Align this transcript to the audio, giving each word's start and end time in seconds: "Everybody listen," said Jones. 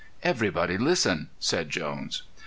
"Everybody 0.23 0.79
listen," 0.79 1.29
said 1.39 1.69
Jones. 1.69 2.23